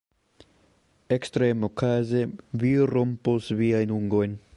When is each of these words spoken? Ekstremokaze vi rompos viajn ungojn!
Ekstremokaze 1.17 2.23
vi 2.63 2.73
rompos 2.95 3.51
viajn 3.61 3.95
ungojn! 3.99 4.35